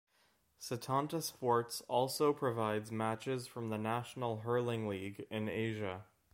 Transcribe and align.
Setanta 0.59 1.21
Sports 1.21 1.81
also 1.87 2.33
provides 2.33 2.91
matches 2.91 3.45
from 3.45 3.69
the 3.69 3.77
National 3.77 4.37
Hurling 4.39 4.87
League 4.87 5.27
in 5.29 5.47
Asia. 5.47 6.05